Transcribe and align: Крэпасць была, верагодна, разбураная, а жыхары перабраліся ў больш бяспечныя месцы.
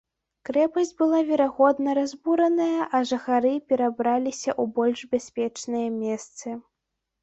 Крэпасць 0.47 0.93
была, 1.01 1.19
верагодна, 1.27 1.89
разбураная, 1.99 2.87
а 2.95 3.03
жыхары 3.13 3.55
перабраліся 3.69 4.51
ў 4.61 4.77
больш 4.77 4.99
бяспечныя 5.17 5.99
месцы. 6.05 6.61